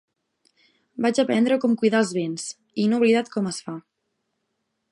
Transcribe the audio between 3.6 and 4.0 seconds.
fa.